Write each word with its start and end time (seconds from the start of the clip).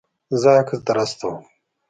زه 0.41 0.49
عکس 0.61 0.79
در 0.87 0.97
استوم 1.03 1.43